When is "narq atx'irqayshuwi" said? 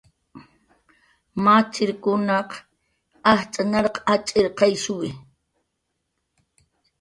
3.71-5.09